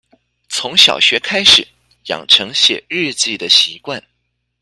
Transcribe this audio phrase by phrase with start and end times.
[0.49, 1.67] 從小學開始
[2.07, 4.01] 養成寫日記的習慣